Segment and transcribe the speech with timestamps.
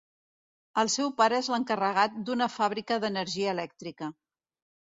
[0.83, 4.11] El seu pare és l'encarregat d'una fàbrica d'energia elèctrica.